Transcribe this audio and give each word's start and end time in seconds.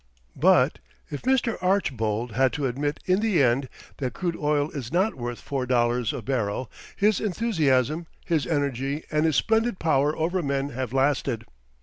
But 0.35 0.79
if 1.11 1.21
Mr. 1.21 1.57
Archbold 1.61 2.31
had 2.31 2.53
to 2.53 2.65
admit 2.65 2.99
in 3.05 3.19
the 3.19 3.43
end 3.43 3.69
that 3.97 4.13
crude 4.15 4.35
oil 4.35 4.71
is 4.71 4.91
not 4.91 5.13
worth 5.13 5.47
"$4,00 5.47 6.17
a 6.17 6.21
bbl.," 6.23 6.67
his 6.95 7.19
enthusiasm, 7.21 8.07
his 8.25 8.47
energy, 8.47 9.03
and 9.11 9.27
his 9.27 9.35
splendid 9.35 9.77
power 9.77 10.17
over 10.17 10.41
men 10.41 10.69
have 10.69 10.91
lasted. 10.91 11.45